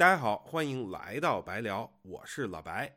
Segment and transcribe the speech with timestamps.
[0.00, 2.96] 大家好，欢迎来到白聊，我是老白。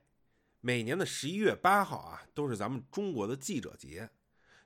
[0.61, 4.09] 每年的十一月八号啊，都是咱们中国的记者节。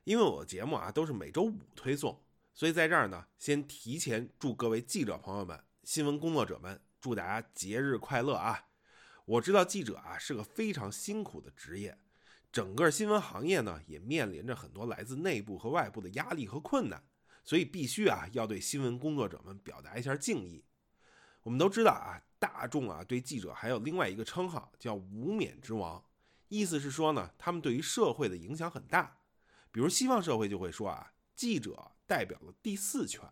[0.04, 2.22] 因为我的节目啊都是每周五推送，
[2.54, 8.68] 所以在这儿呢，先提前祝各位记者朋友们、新闻工作者们，祝大家节日快乐啊！
[9.24, 11.98] 我知道记者啊是个非常辛苦的职业，
[12.52, 17.02] 整个新闻行业呢也面临着很多来自内部和外部的压力和困难。
[17.42, 20.64] 所以必须啊，要对新闻工作者们表达一下敬意。
[21.42, 26.04] 我们都知道啊，大众啊对记者还有另外一个称号叫“无冕之王”，
[26.48, 29.18] 意思是说呢，他们对于社会的影响很大。
[29.70, 33.22] 比如西方社会就会说啊，记者代表了第四权，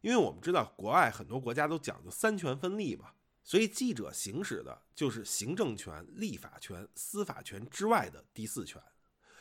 [0.00, 3.12] 因为我们知道国外很多国家都讲究三权分立嘛，
[3.44, 8.82] 所以记者行使的就是行政权、立法权、司法权之外的第四权。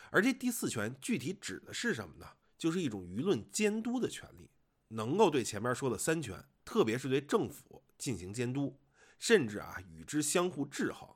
[0.10, 2.28] 而这第四权具体指的是什么呢？
[2.58, 4.50] 就是一种舆论监督的权利，
[4.90, 8.80] 能够对前面说的三权，特别是对政府进行监督，
[9.20, 11.10] 甚至啊与之相互制衡。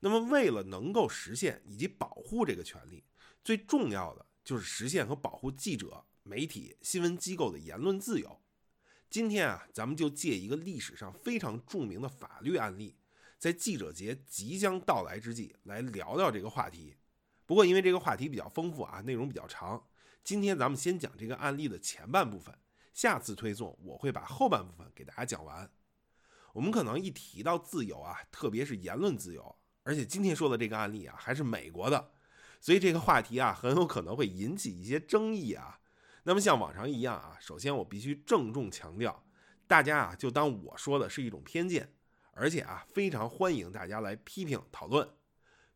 [0.00, 3.04] 那么，为了能够实现以及保护这个权利，
[3.42, 8.40] 最重要的就是实现和保护记者、媒体、新闻机构的言论自由。
[9.10, 12.96] 今天啊，咱们就借一个历史上非常著名的法律案例，
[13.38, 16.96] 在记者节即将到来之际，来聊聊这个话题。
[17.46, 19.82] 不过，因为这个话题比较丰富啊，内容比较长。
[20.22, 22.54] 今天咱们先讲这个案例的前半部分，
[22.92, 25.72] 下次推送我会把后半部分给大家讲完。
[26.58, 32.10] 我们可能一提到自由啊，特别是言论自由，而且今天说的这个案例啊还是美国的，
[32.60, 35.78] 所以这个话题啊很有可能会引起一些争议啊。
[36.24, 39.24] 那么像往常一样啊，首先我必须郑重强调，
[39.68, 41.94] 大家啊就当我说的是一种偏见，
[42.32, 45.08] 而且啊非常欢迎大家来批评讨论。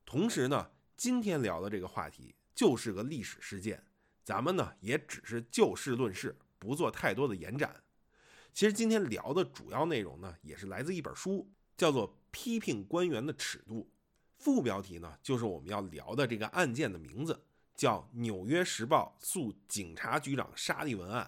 [0.04, 3.84] 同时呢，今天聊的这个话题就是个历史事件。
[4.24, 7.84] 咱们呢也只是就事论事，不做太多的延展。
[8.52, 13.80] 其实今天聊的主要内容呢，也是来自一本书，叫做《批评官员的尺度》。
[14.36, 21.24] 副标题呢，就是我们要聊的这个案件的名字，叫《纽约时报诉警察局长沙利文案》。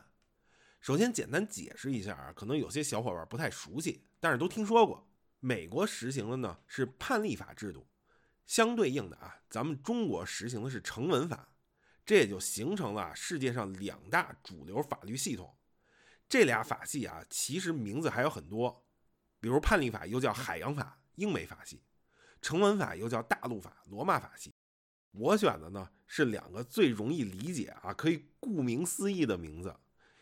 [0.80, 5.08] 首先简单解释一下啊，可能有些小伙伴不太熟悉，但是都听说过。
[5.40, 7.86] 美国实行的呢是判例法制度，
[8.46, 11.48] 相对应的啊，咱们中国实行的是成文法。
[12.04, 15.54] 这也就形成了世界上两大主流法律系统。
[16.34, 18.84] 这俩法系啊，其实名字还有很多，
[19.38, 21.76] 比如判例法又叫海洋法，英美法系；
[22.42, 24.52] 成文法又叫大陆法，罗马法系。
[25.12, 29.76] 我选的呢是两个最容易理解啊，可以顾名思义的名字。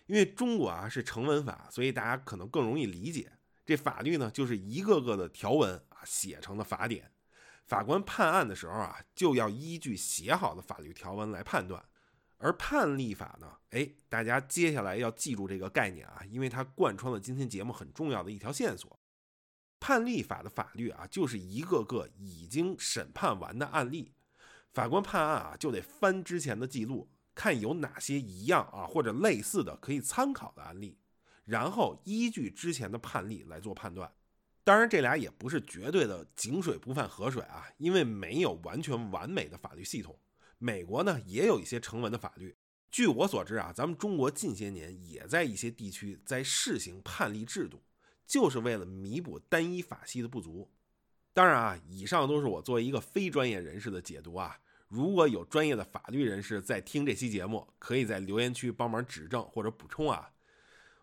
[0.04, 3.32] 因为中国啊是成文法，所以大家可能更容易理解。
[3.64, 7.10] 这法律呢就是一个个的条文啊写成的法典。
[7.64, 11.82] 法官判案的时候啊，就要依据写好的法律条文来判断。
[12.42, 18.98] 而判例法呢，哎，大家接下来要记住这个概念啊，因为它贯穿了今天节目很重要的一条线索。
[19.78, 24.12] 判例法的法律啊，就是一个个已经审判完的案例，
[24.72, 30.98] 法官判案啊，就得翻之前的记录，看有哪些一样啊或者类似的可以参考的案例，
[31.44, 34.12] 然后依据之前的判例来做判断。
[34.64, 40.19] 当然，这俩也不是绝对的井水不犯河水啊，因为没有完全完美的法律系统。
[40.62, 42.56] 美国呢也有一些成文的法律。
[42.88, 47.82] 据我所知啊，咱们中国近些年也在一些地区在试行判例制度，
[48.24, 50.70] 就是为了弥补单一法系的不足。
[51.32, 54.60] 当然啊，以上都是我作为一个非专业人士的解读啊。
[54.86, 60.30] 如果有专业的法律人士在听这期节目，可以在留言区帮忙指正或者补充啊。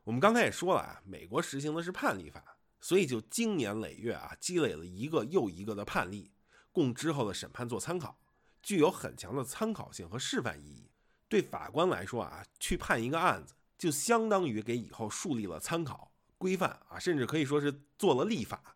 [0.06, 2.56] 我们刚才也说了啊，美国实行的是判例法。
[2.82, 6.32] 所以就经年累月啊，积累了一个又一个的判例，
[6.72, 8.18] 供之后的审判做参考，
[8.62, 10.90] 具有很强的参考性和示范意义。
[11.28, 18.76] 对法官来说啊，去判一个案子，就相当于给以后树立了参考规范啊，甚至可以说是做了立法。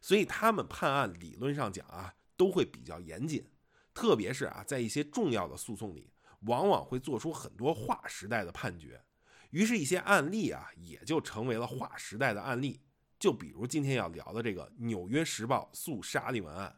[0.00, 3.48] 所以他们判案理论上讲啊，都会比较严谨，
[3.94, 9.02] 特别是啊，在一些重要的诉讼里，往往会做出很多划时代的判决。
[9.48, 12.82] 于是，一些案例啊，也就成为了划时代的案例。
[13.18, 16.76] 就比如今天要聊的这个《纽约时报》诉沙利文案，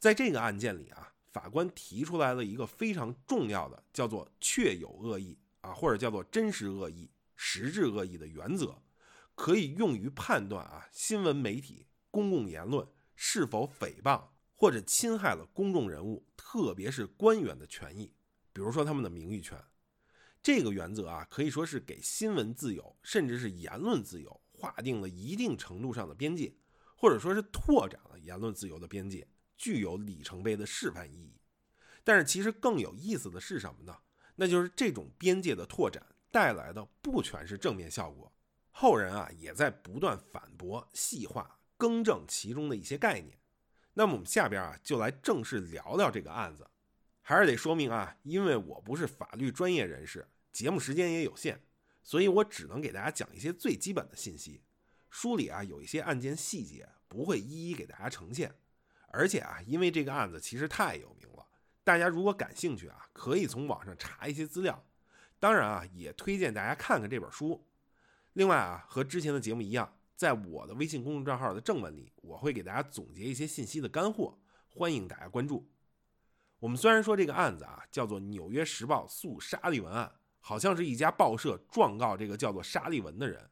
[0.00, 8.82] 在这个案件里啊，法官提出来了一个非常重要的，叫做“确有恶意”啊，或者叫做“真实恶意”、“实质恶意”的原则，
[9.34, 18.12] 可以用于判断啊新闻媒体公共言论是否诽谤或者侵害了公众人物，特别是官员的权益，
[18.52, 19.58] 比如说他们的名誉权。
[20.42, 24.40] 这个原则啊，可以说是给新闻自由，甚至是言论自由。
[24.52, 26.54] 划定了一定程度上的边界，
[26.94, 29.26] 或者说是拓展了言论自由的边界，
[29.60, 31.38] 具有里程碑的示范意义。
[32.02, 33.94] 但是，其实更有意思的是什么呢？
[34.36, 38.32] 那就是这种边界的拓展带来的不全是正面效果。
[38.70, 43.38] 后人啊，也在不断反驳、细化、更正其中的一些概念。
[43.92, 46.66] 那么我们下边啊就来正式聊聊这个案子。
[47.20, 51.60] 还是得说明啊，因为我不是法律专业人士，节目时间也有限，
[52.02, 54.62] 所以我只能给大家讲一些最基本的信息。
[55.10, 58.54] 书里啊有一些案件细节不会一一给大家呈现，
[59.10, 61.46] 而且啊，因为这个案子其实太有名了，
[61.84, 64.84] 大家如果感兴趣啊，可以从网上查一些资料。
[65.38, 67.66] 当然啊，也推荐大家看看这本书。
[68.34, 75.68] 另外啊，和之前的节目一样，在我的微信公众账号的正文里，我会给大家总结一些信息的干货，欢迎大家关注。
[76.58, 80.06] 我们虽然说这个案子啊叫做《纽约时报诉沙利文案》，
[80.40, 83.48] 好像是一家报社状告这个叫做沙利文的人，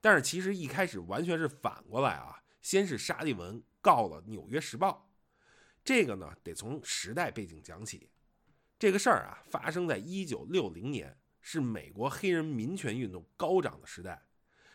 [0.00, 5.08] 但是其实一开始完全是反过来啊，先是沙利文告了《纽约时报》。
[5.84, 8.10] 这个呢得从时代背景讲起。
[8.76, 14.20] 这个事儿啊发生在一九六零年，是美国黑人民权运动高涨的时代。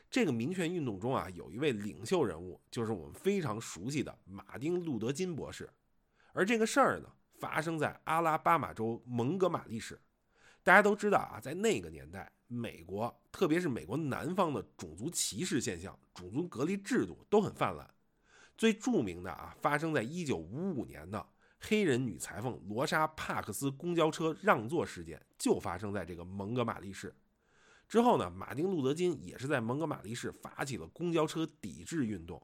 [0.10, 5.70] 这个民权运动中啊有一位领袖人物，就是我们非常熟悉的马丁·路德·金博士。
[6.32, 7.12] 而这个事儿呢。
[7.42, 10.00] 发生在阿拉巴马州蒙哥马利市。
[10.62, 17.92] 大家都知道啊，在那个年代，美国特别是美国南方的种族歧视现象、种族隔离制度都很泛滥。
[18.58, 21.26] 最著名的啊，发生在1955年的
[21.60, 27.16] 黑人女裁缝罗莎·帕克斯公交车让座事件，就发生在这个蒙哥马利市。
[27.88, 32.42] 之后呢，马丁·路德·金也是在蒙哥马利市发起了公交车抵制运动，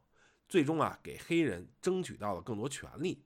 [0.50, 3.24] 最终啊，给黑人争取到了更多权利。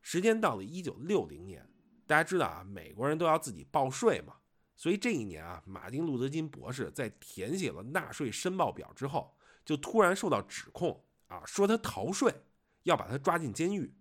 [0.00, 1.68] 时间到了一九六零年，
[2.06, 4.36] 大家知道啊，美国人都要自己报税嘛，
[4.76, 12.44] 所以这一年啊，马丁·路德·金博士在填写了纳税申报表之后，就突然受到指控啊，说他逃税，
[12.82, 13.94] 要把他抓进监狱。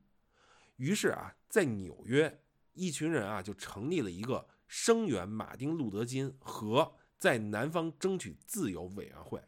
[0.76, 2.44] 于是啊，在纽约，
[2.74, 9.42] 一群人啊就成立了一个声援马丁·路德·金和在南方争取自由委员会，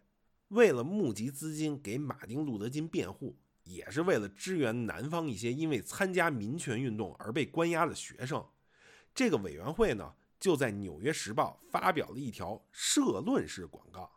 [0.48, 3.38] 为了募集资金给马丁·路德·金辩护。
[3.66, 8.46] 也是为了支援南方一些因为参加民权运动而被关押的学生，
[9.16, 14.12] 这个委员会呢就在《纽约时报》发表了一条社论式广告。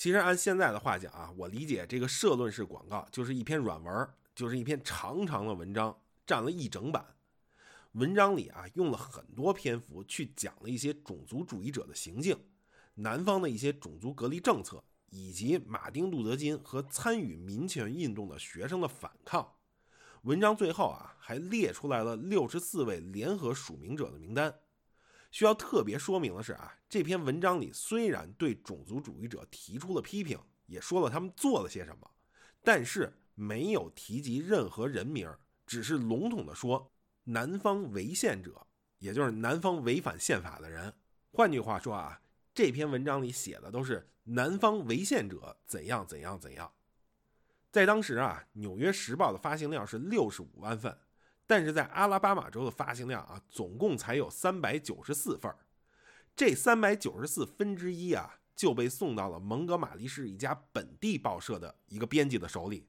[0.00, 5.94] 其实按现在的话讲啊，我理解这个社论式广告就是一篇软文，就是一篇长长的文章，
[6.26, 7.04] 占了一整版。
[7.92, 12.34] 文章里啊用了很多篇幅去讲了一些种族主义者的行径，
[12.94, 14.82] 南方的一些种族隔离政策。
[15.10, 19.56] 以及马丁·路德·金和参与民权运动的学生的反抗。
[20.22, 24.54] 文章最后啊，还列出来了六十四位联合署名者的名单。
[25.30, 32.10] 需要特别说明的是啊，这篇文章里虽然对种族主义者提出了批评，也说了他们做了些什么，
[32.62, 35.32] 但是没有提及任何人名，
[35.66, 36.92] 只是笼统的说
[37.24, 38.66] 南方违宪者，
[38.98, 40.92] 也就是南方违反宪法的人。
[41.32, 42.20] 换句话说啊。
[42.52, 46.70] 这篇文章里写的都是南方违宪者怎样怎样怎样。
[47.70, 50.98] 在当时啊，《纽约时报》的发行量是六十五万份，
[51.50, 55.52] 但是在阿拉巴马州的发行量啊，总共才有三百九十四份。
[56.36, 62.86] 这三百九十四分之一啊，就被送到了蒙哥马利市一家本地报社的一个编辑的手里。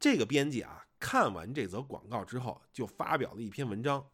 [0.00, 4.08] 这个编辑啊，看完这则广告之后，就发表了一篇文章，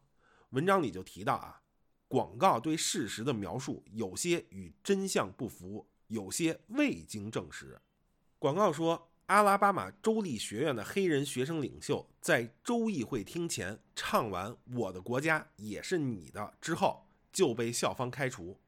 [0.50, 1.62] 文章里就提到啊。
[2.08, 7.80] 广告对事实的描述有些与真相不符，有些未经证实。
[8.40, 18.58] 广告说，阿拉巴马州立学院的黑人学生领袖在州议会厅前唱完“我的国家也是你的”之后，就被校方开除。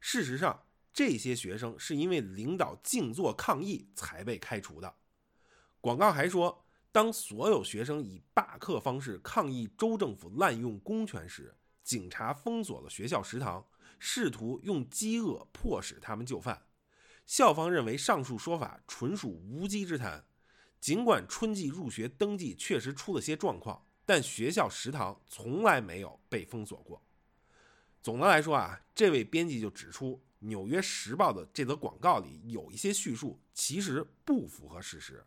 [0.00, 4.94] 事实上，这些学生是因为领导静坐抗议才被开除的。
[5.80, 13.66] 广告还说，当所有学生以罢课方式抗议州政府滥用公权时，警察封锁了学校食堂，
[13.98, 16.66] 试图用饥饿迫使他们就范。
[17.26, 20.24] 校方认为上述说法纯属无稽之谈。
[20.80, 27.00] 尽管春季入学登记确实出了些状况，但学校食堂从来没有被封锁过。
[28.02, 35.24] 总的来说啊，这位编辑就指出，《纽约时报》的这则广告里有一些叙述其实不符合事实。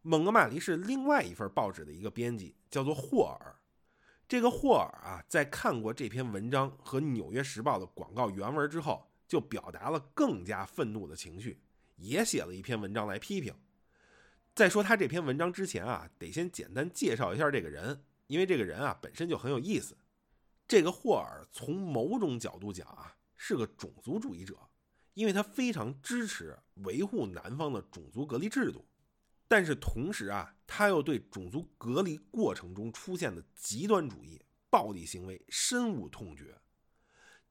[0.00, 3.54] 蒙哥马利是另外一份报纸的一个编辑，叫做霍尔。
[4.26, 11.58] 这个霍尔啊，在看过这篇文章和《纽约时报》的广告原文之后，就表达了更加愤怒的情绪，
[11.96, 13.54] 也写了一篇文章来批评。
[14.54, 19.96] 在说他这篇文章之前啊，得先简单介绍一下这个人，因为这个人啊本身就很有意思。
[20.68, 24.54] 这个霍尔从某种角度讲啊，是个种族主义者，
[25.14, 28.86] 因为他非常支持维护南方的种族隔离制度。
[29.48, 36.58] 但是同时啊，他又对种族隔离过程中出现的极端主义、暴力行为深恶痛绝。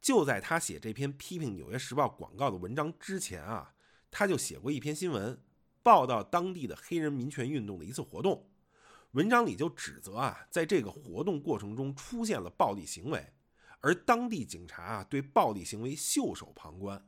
[0.02, 3.76] 就在他写这篇批评《纽约时报》广告的文章之前啊，
[4.10, 5.40] 他就写过一篇新闻，
[5.84, 8.50] 报道当地的黑人民权运动的一次活动。
[9.12, 13.34] 文章里就指责啊，在这个活动过程中出现了暴力行为，
[13.82, 17.08] 而当地警察啊对暴力行为袖手旁观。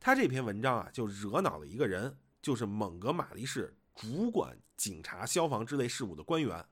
[0.00, 6.66] 他这篇文章啊就惹恼了一个人，就是蒙哥马利市主管警察、消防之类事务的官员。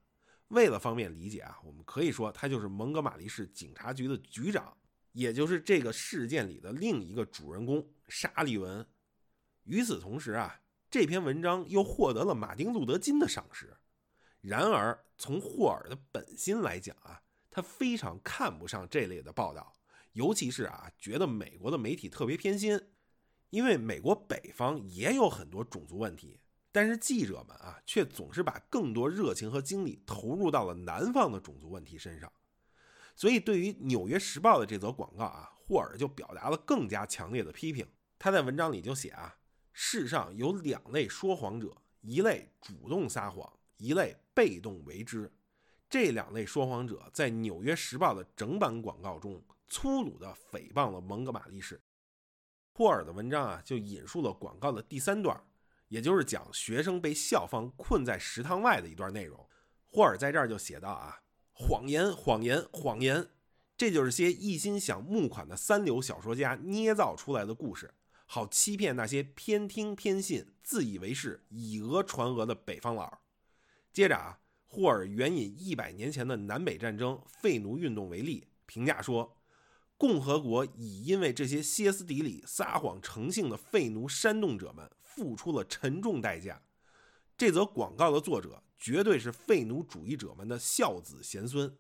[0.49, 4.77] 为了方便理解啊，我们可以说他就是蒙哥马利市警察局的局长，
[5.15, 8.87] 也就是这个事件里的另一个主人公沙利文。
[9.63, 13.77] 与此同时啊，这篇文章又获得了马丁路德金的赏识。
[14.41, 19.73] 然而，从霍尔的本心来讲啊，他非常看不上这类的报道，
[20.13, 22.79] 尤其是啊，觉得美国的媒体特别偏心，
[23.51, 26.41] 因为美国北方也有很多种族问题。
[26.71, 32.31] 但是记者们啊，却总是把更多热情和精力投入到了南方的种族问题身上，
[33.15, 37.87] 所以对于《纽约时报》的这则广告啊，霍尔就表达了更加强烈的批评。
[38.19, 39.37] 他在文章里就写啊，
[39.73, 45.33] 世上有两类说谎者，一类主动撒谎，一类被动为之。
[45.89, 51.81] 这两类说谎者在《纽约时报》的整版广告中粗鲁地诽谤了蒙哥马利市。
[52.73, 55.41] 霍尔的文章啊，就引述了广告的第三段。
[55.89, 59.49] 也就是讲学生被校方困在食堂外的一段内容。
[59.85, 61.21] 霍尔在这儿就写到啊，
[61.55, 63.29] 谎言，谎言，谎言，
[63.77, 67.95] 这就是些一心想募款的三流小说家捏造出来的故事，
[68.27, 73.21] 好欺骗那些偏听偏信、自以为是、以讹传讹的北方佬。
[73.93, 79.39] 接着啊，霍尔援引一百年前的南北战争废奴运动为例，评价说，
[79.97, 84.91] 共和国已因为这些歇斯底里、撒谎成性的废奴煽动者们。
[85.15, 86.61] 付出了沉重代价。
[87.39, 91.77] 这则广告的作者绝对是废奴主义者们的孝子贤孙。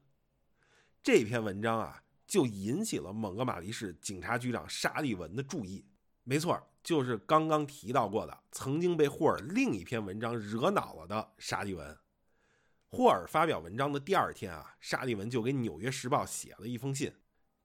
[1.03, 5.85] 这篇文章啊，就引起了蒙哥马利市警察局长沙利文的注意。
[6.23, 11.99] 没错，就是刚刚提到过的，曾经被霍尔另一篇文章惹恼了的沙利文。
[12.89, 17.13] 霍尔发表文章的第二天啊，沙利文就给《纽约时报》写了一封信。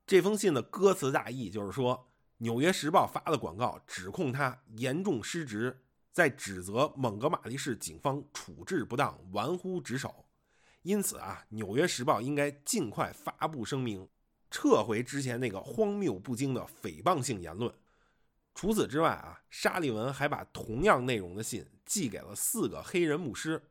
[0.06, 2.06] 这封信的歌词大意就是说。
[2.42, 5.84] 《纽约时报》发的广告指控他严重失职，
[6.20, 10.26] 在指责蒙哥马利市警方处置不当、玩忽职守。
[10.82, 14.06] 因此啊，《纽约时报》应该尽快发布声明，
[14.52, 17.74] 撤回之前那个荒谬不经的诽谤性言论。
[18.54, 23.62] 除此之外啊，沙利文还把同样内容的信寄给了四个黑人牧师，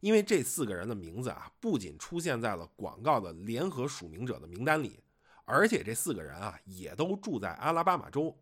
[0.00, 5.00] 因为这四个人的名字啊，不仅出现在了广告的联合署名者的名单里。
[5.44, 8.34] 而且这四个人啊，也都住在阿拉巴马州。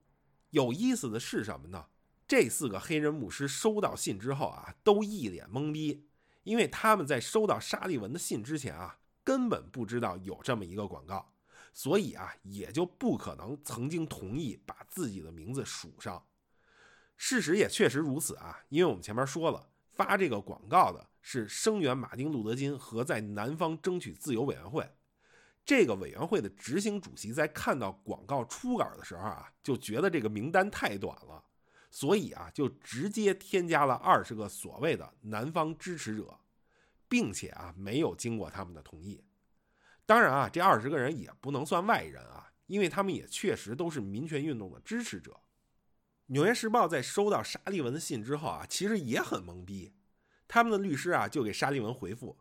[0.50, 1.84] 有意思的是什么呢？
[2.28, 6.06] 这四个黑人牧师收到信之后啊，都一脸懵逼，
[6.44, 11.32] 因为他们在收到沙利文的信之前啊，根本不知道有这么一个广告，
[11.72, 16.22] 所以啊，也就不可能曾经同意把自己的名字署上。
[17.16, 24.86] 事实也确实如此啊，因为我们前面说了，发这个广告的是声援马丁·路德·金和在南方争取自由委员会。
[25.64, 31.42] 这个委员会的执行主席在看到广告初稿的时候啊，就觉得这个名单太短了，
[31.90, 36.38] 所以啊，就直接添加了二十个所谓的南方支持者，
[37.08, 39.24] 并且啊，没有经过他们的同意。
[40.04, 45.32] 当然啊，这二十个人也不能算外人啊，因为他们也确实都是民权运动的支持者。
[46.26, 49.94] 《纽约时报》在收到沙利文的信之后啊，其实也很懵逼。
[50.46, 52.38] 他们的律师啊，就给沙利文回复：“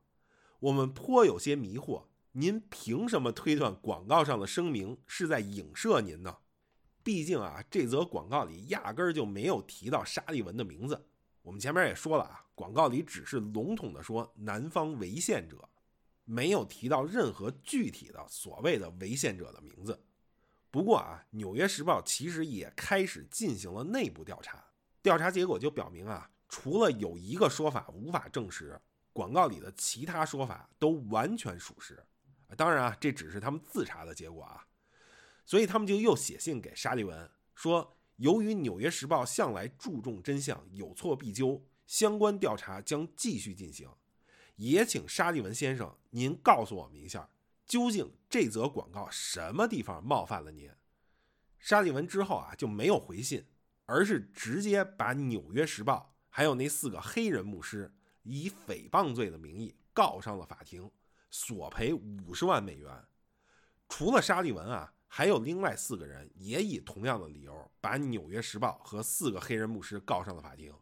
[0.60, 6.38] 我们颇有些迷惑。”您凭什么推断广告上的声明是在影射您呢？
[7.08, 11.08] 毕竟啊，这则广告里压根儿就没有提到沙利文的名字。
[11.42, 15.58] 我们前面也说了啊，广告里只是笼统的说南方违宪者，
[16.26, 19.98] 没有提到任何具体的所谓的违宪者的名字。
[20.70, 24.62] 不过啊，《纽约时报》其实也开始进行了内部调查，
[25.02, 28.78] 调查结果就表明啊，除了有一个说法无法证实，
[29.14, 32.06] 广告里的其他说法都完全属实。
[32.58, 34.68] 当然啊，这只是他们自查的结果啊，
[35.48, 43.90] 所以他们就又写信给沙利文说，由于《纽约时报》向来注重真相，有错必纠，相关调查将继续进行，
[44.58, 47.30] 也请沙利文先生您告诉我们一下，
[47.66, 50.70] 究竟这则广告什么地方冒犯了您？
[51.58, 53.46] 沙利文之后啊就没有回信，
[53.86, 60.92] 而是直接把《纽约时报》还有那四个黑人牧师以诽谤罪的名义告上了法庭。
[61.30, 63.06] 索赔五十万美元。
[63.90, 70.74] 除了沙利文啊，还有另外四个人也以同样的理由把《纽约时报》和四个黑人牧师告上了法庭。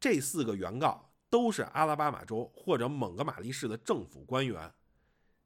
[0.00, 4.72] 这四个原告都是阿拉巴马州或者蒙哥马利市的政府官员，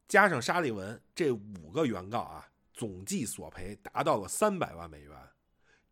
[0.07, 5.15] 加上沙利文这五个原告啊，总计索赔达到了三百万美元。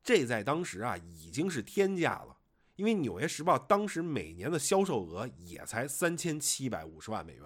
[0.03, 2.37] 这在当时啊已经是天价了，
[2.75, 7.43] 因为《纽约时报》当时每年的销售额也才三千七百五十万美元。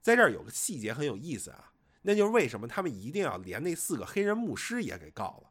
[0.00, 1.72] 在这儿有个细节很有意思啊，
[2.08, 5.50] 那就是为什么他们一定要连那四个黑人牧师也给告了？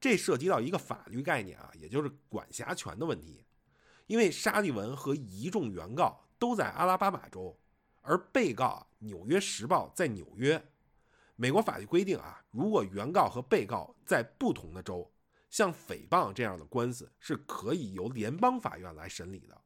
[0.00, 3.44] 这涉及到一个法律概念啊，也就是管辖权的问题。
[4.08, 7.56] 因为沙利文和一众原告都在阿拉巴马州，
[8.02, 10.60] 而被告《纽约时报》在纽约。
[11.36, 15.08] 美国法律规定啊，如果原告和被告在不同的州。
[15.48, 19.56] 像诽谤这样的官司是可以由联邦法院来审理的。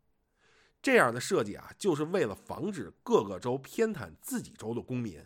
[0.82, 5.24] 这样的设计啊，就是为了防止各个州偏袒自己州的公民。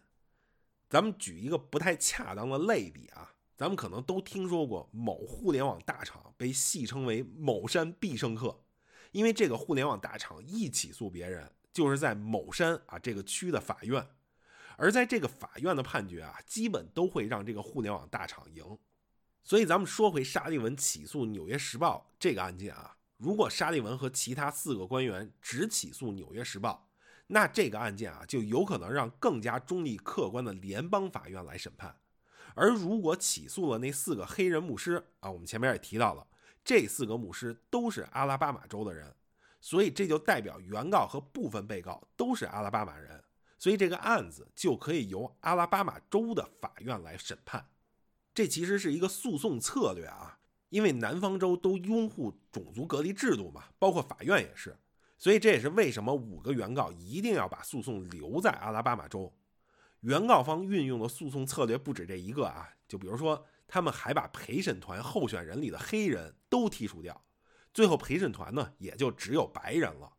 [0.92, 8.62] 咱们举一个不太恰当的类比啊，咱们可能都听说过某互联网大厂被戏称为“某山必胜客”，
[9.10, 14.06] 因为这个互联网大厂一起诉别人，就是在某山啊这个区的法院，
[14.76, 18.62] 而在这个法院的判决啊，基本都会让这个互联网大厂赢。
[19.42, 26.86] 所以，咱们说回沙利文起诉《纽约时报》这个案件啊，如果沙利文和其他四个官员只起诉《纽约时报》，
[27.34, 31.96] 那这个案件啊就有可能让更加中立客观的联邦法院来审判。
[32.54, 36.26] 而如果起诉了那四个黑人牧师啊，我们前面也提到了，
[36.62, 39.16] 这四个牧师都是阿拉巴马州的人，
[39.62, 43.24] 所以这就代表原告和部分被告都是阿拉巴马人，
[43.58, 47.66] 所以这个案子就可以由阿拉巴马州的法院来审判。
[48.34, 54.76] 这其实是一个诉讼策略啊，因为南方州都拥护种族隔离制度嘛，包括法院也是，
[55.22, 59.32] 所以这也是为什么五个原告一定要把诉讼留在阿拉巴马州。
[60.00, 67.24] 原告方运用的诉讼策略不止这一个啊，就比如说他们还把陪审团候选人里的黑人都剔除掉，
[67.72, 70.14] 最后陪审团呢也就只有白人了。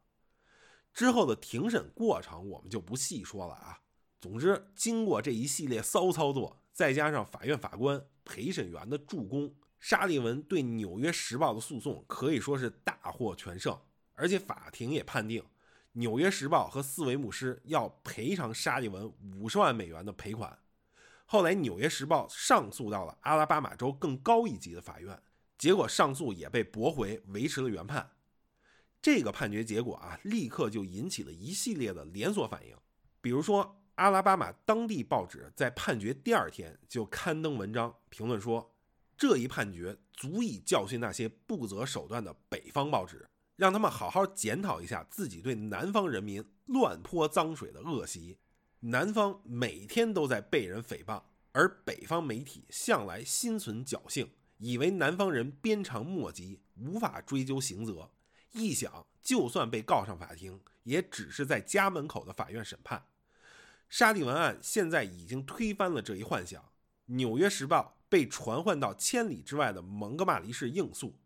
[0.93, 3.81] 之后的庭审过程我们就不细说了啊。
[4.21, 6.61] 总之，经过这一系列骚操作。
[6.71, 13.77] 再加上法院法官、陪审员的助攻，沙利文对《纽约时报》的诉讼可以说是大获全胜，
[14.15, 15.41] 而且法庭也判定
[15.93, 20.57] 《纽约时报》和四位牧师要赔偿沙利文五十万美元的赔款。
[21.25, 25.21] 后来，《纽约时报》上诉到了阿拉巴马州更高一级的法院，
[25.57, 28.11] 结果上诉也被驳回，维持了原判。
[29.01, 32.75] 这个判决结果啊，立刻就引起了一系列的连锁反应，
[33.21, 33.79] 比如说。
[33.97, 38.75] 阿拉巴马当地报纸在判决第二天就刊登文章评论说，
[39.15, 48.37] 这一判决足以教训那些不择手段的北方报纸，让他们好好检讨一下自己对南方人民乱泼脏水的恶习。
[48.79, 58.09] 南方每天都在被人诽谤，而北方媒体向来心存侥幸，以为南方人鞭长莫及，无法追究刑责。
[58.51, 63.05] 一想，就算被告上法庭，也只是在家门口的法院审判。
[63.87, 66.61] 沙利文案现在已经推翻了这一幻想，
[67.05, 71.19] 《纽约时报》被传唤到千里之外的蒙哥马利市应诉，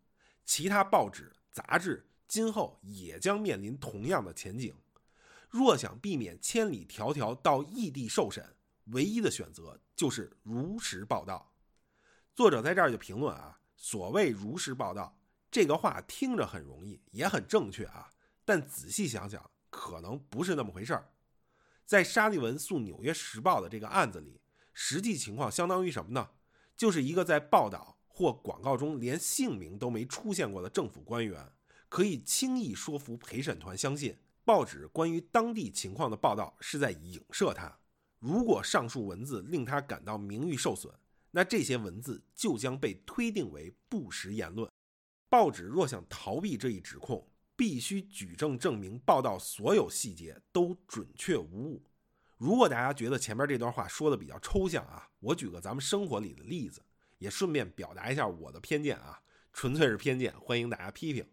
[0.45, 4.75] 其他报纸、杂志今后也将面临同样的前景。
[5.49, 8.55] 若想避免千里迢迢到异地受审，
[8.87, 11.53] 唯一的选择就是如实报道。
[12.35, 15.17] 作者在这儿就评论啊，所谓如实报道，
[15.49, 18.11] 这个话听着很容易，也很正确啊，
[18.43, 21.09] 但仔细想想，可能不是那么回事儿。
[21.85, 24.41] 在沙利文诉《纽约时报》的这个案子里，
[24.73, 26.29] 实际情况相当于什么呢？
[26.75, 31.51] 就是一个在报道或广告中连姓名都没出现过的政府官员，
[31.89, 37.77] 可以轻易说服陪审团相信报纸关于当地情况的报道是在影射他。
[38.19, 40.93] 如果上述文字令他感到名誉受损，
[41.31, 44.69] 那这些文字就将被推定为不实言论。
[45.29, 51.83] 报纸若想逃避这一指控，必须举证证明报道所有细节都准确无误。
[52.37, 56.81] 如果大家觉得前面这段话说的比较抽象啊，我举个咱们生活里的例子，
[57.17, 59.21] 也顺便表达一下我的偏见啊，
[59.53, 61.27] 纯粹是偏见，欢迎大家批评。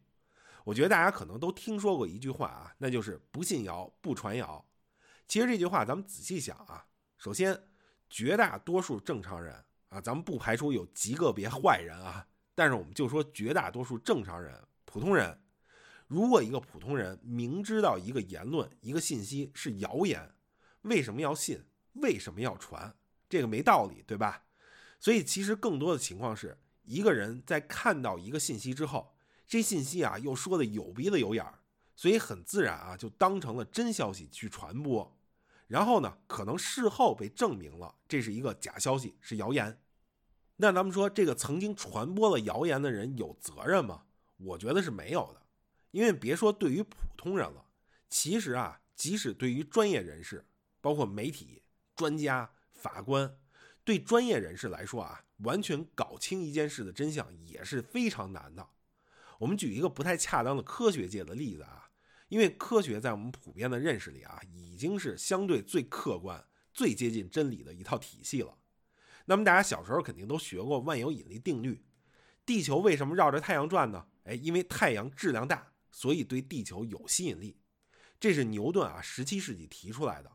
[0.65, 4.67] 我觉得大家可能都听说过一句话啊，那就是不信谣不传谣。
[5.29, 7.69] 其实这句话咱们仔细想啊，首先
[8.11, 15.41] 绝大多数正常人啊，咱们不排除有极个别坏人啊，但是我们就说绝大多数正常人、普通人。
[16.07, 20.35] 如果一个普通人明知道一个言论、一个信息是谣言，
[20.83, 21.65] 为什么要信？
[21.95, 22.95] 为什么要传？
[23.29, 24.45] 这个没道理，对吧？
[25.01, 29.14] 所以其实更多的情况是，一个人在看到一个信息之后，
[29.47, 31.61] 这信息啊又说的有鼻子有眼儿，
[31.95, 35.17] 所以很自然啊就当成了真消息去传播，
[35.69, 39.81] 然后呢，可能事后被证明了这是一个假消息，是谣言。
[40.57, 44.05] 那咱们说这个曾经传播了谣言的人有责任吗？
[44.37, 45.43] 我觉得是没有的。
[45.91, 47.67] 因为别说对于普通人了，
[48.09, 50.45] 其实啊，即使对于专业人士，
[50.81, 51.63] 包括媒体、
[51.95, 53.37] 专家、法官，
[53.85, 58.69] 对专业人士来说啊，完全搞清一件事的真相也是非常难的。
[59.45, 61.91] 我们举一个不太恰当的科学界的例子啊，
[62.29, 68.57] 因为科学在我们普遍的认识里啊，已经是相对最客观、最接近真理的一套体系了。
[69.27, 71.85] 那么大家小时候肯定都学过万有引力定律，
[72.47, 74.07] 地球为什么绕着太阳转呢？
[74.23, 77.61] 哎，因为太阳质量大，所以对地球有吸引力。
[78.19, 80.33] 这是牛顿啊，十七世纪提出来的。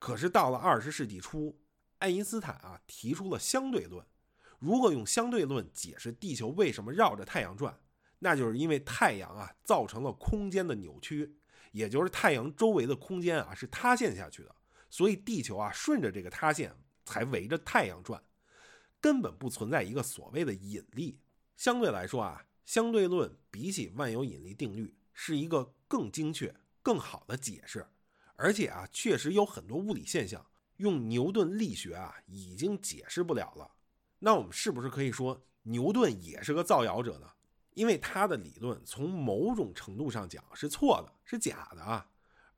[0.00, 1.62] 可是到了二十世纪初，
[1.98, 4.04] 爱因斯坦啊提出了相对论。
[4.58, 7.78] 如果用相对论解释地球为什么绕着太阳转，
[8.24, 11.34] 那就是因为太阳啊造成了空间的扭曲，
[11.72, 14.54] 也就是太阳周围的空间啊是塌陷下去的，
[14.88, 16.72] 所以地球啊顺着这个塌陷
[17.04, 18.22] 才围着太阳转，
[19.00, 21.18] 根本不存在一个所谓的引力。
[21.56, 27.84] 相对来说啊，相对论比起万有引力定律是一个更精确、更好的解释。
[28.36, 33.72] 而且啊，确实有很多物理现象用牛顿力学啊已经解释不了了。
[34.20, 37.28] 那我们是不是可以说牛顿也是个造谣者呢？
[37.74, 42.08] 因为他的理论从某种程度上讲是错的，是假的啊。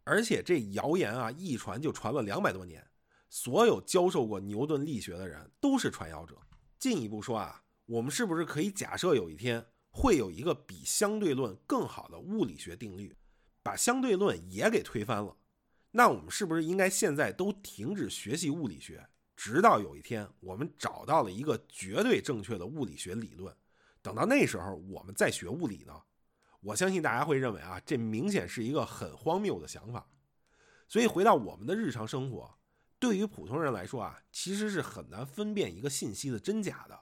[0.05, 2.87] 而且这谣言啊一传就传了两百多年，
[3.31, 6.37] 所有教授过牛顿力学的人都是传谣者。
[6.79, 13.17] 进一步说啊，我们是不是可以假设有一天会有一个比相对论更好的物理学定律，
[13.63, 15.37] 把相对论也给推翻了？
[15.93, 23.57] 那我们是不是应该现在都停止学习物理学，直到有一天我们找到了一个绝对正确的物理学理论，
[24.05, 25.99] 等到那时候我们再学物理呢？
[26.61, 30.07] 我相信大家会认为啊，这明显是一个很荒谬的想法。
[30.87, 32.59] 所以回到我们的日常生活，
[32.99, 37.01] 对于普通人来说啊，其实是很难分辨一个信息的真假的。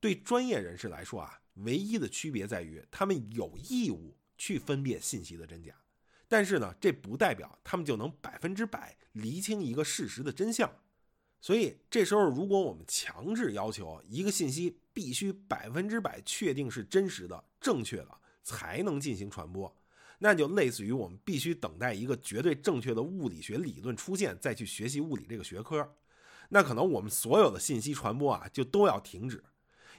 [0.00, 5.72] 对专业人士来说啊，唯一的区别在于他们有义务去分辨信息的真假。
[6.26, 10.68] 但是呢，这不代表他们就能百分之百厘清一个事实的真相。
[11.40, 18.08] 所以这时候，如果我们强制要求一个信息必须百分之百确定是真实的、正确的
[18.42, 19.76] 才能进行传播，
[20.18, 25.94] 那就类似于我们必须等待一个绝对正确的物理学理论出现再去学习物理这个学科。
[26.48, 29.42] 那可能我们所有的信息传播啊就都要停止，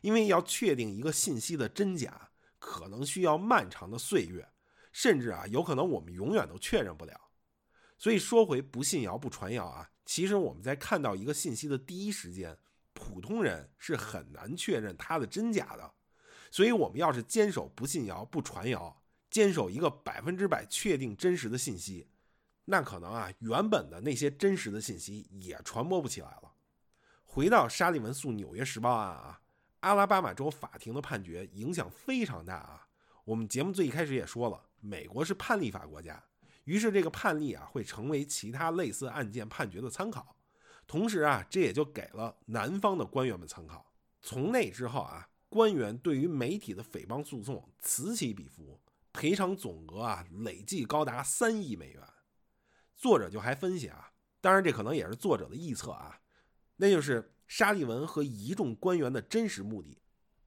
[0.01, 4.47] 因为要确定一个信息的真假，可能需要漫长的岁月。
[4.93, 7.19] 甚至啊，有可能我们永远都确认不了。
[7.97, 12.57] 所以说回不信谣不传谣啊，其实我们在看到一个信息的第一时间，
[12.95, 15.93] 普通人是很难确认它的真假的。
[16.49, 22.07] 所以我们要是坚守不信谣不传谣，坚守一个百分之百确定真实的信息，
[22.65, 26.53] 那可能啊，原本的那些真实的信息也传播不起来了。
[27.23, 29.41] 回到沙利文诉《纽约时报》案啊，
[29.81, 32.87] 阿拉巴马州法庭的判决影响非常大啊。
[33.25, 34.63] 我们节目最一开始也说了。
[34.79, 36.23] 美国是判例法国家，
[36.65, 40.34] 于是这个判例啊会成为其他类似案件判决的参考，
[40.87, 43.93] 同时啊这也就给了南方的官员们参考。
[44.21, 48.79] 从那之后啊，官员对于媒体的诽谤诉讼此起彼伏，
[49.13, 52.01] 赔偿总额啊累计高达三亿美元。
[52.95, 56.19] 作者就还分析啊，当然这可能也是作者的臆测啊，
[56.77, 60.01] 那就是沙利文和一众官员的真实目的。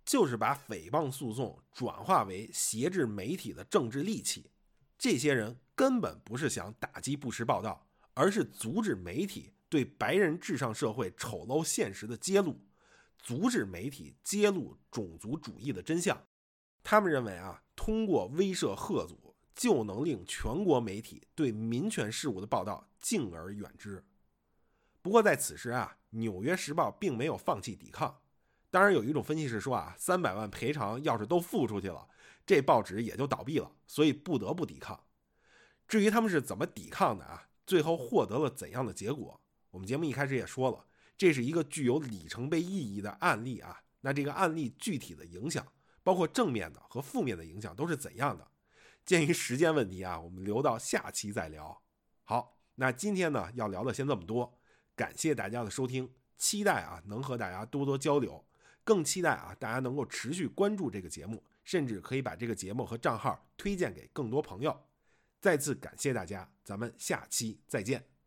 [0.05, 4.51] 就是把诽谤诉讼转化为挟制媒体的政治利器，
[4.97, 12.61] 这些人根本不是想打击不实报道，而是阻止媒体对白人至上社会丑陋现实的揭露，
[13.19, 16.27] 阻止媒体揭露种族主义的真相。
[16.83, 24.05] 他们认为啊，通过威慑贺祖，就能令全国媒体对民权事务的报道敬而远之。
[25.03, 28.21] 不过在此时啊，《纽约时报》并没有放弃抵抗。
[28.71, 32.09] 当然，有一种分析是说啊，三百万赔偿要是都付出去了，
[32.45, 35.05] 这报纸也就倒闭了，所以不得不抵抗。
[35.87, 40.85] 至于他们是怎么抵抗的啊，最后获得了怎样的结果，我们节目一开始也说了，
[41.17, 43.83] 这是一个具有里程碑意义的案例啊。
[44.01, 45.67] 那这个案例具体的影响，
[46.03, 48.49] 包括正面的和负面的影响都是怎样的？
[49.05, 51.83] 鉴于时间问题啊，我们留到下期再聊。
[52.25, 54.59] 好，那今天呢要聊的先这么多，
[54.95, 58.45] 感谢大家的收听，期待啊能和大家多多交流。
[58.85, 64.85] 更期待啊，大家能够持续关注这个节目，甚至可以把这个节目和账号推荐给更多朋友。
[65.41, 68.18] 再次感谢大家，咱们下期再见。